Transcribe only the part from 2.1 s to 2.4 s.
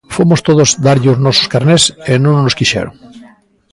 e non